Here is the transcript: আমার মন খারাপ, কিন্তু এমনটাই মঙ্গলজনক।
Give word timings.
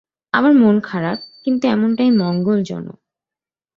আমার 0.33 0.53
মন 0.53 0.75
খারাপ, 0.81 1.17
কিন্তু 1.43 1.63
এমনটাই 1.67 2.11
মঙ্গলজনক। 2.17 2.97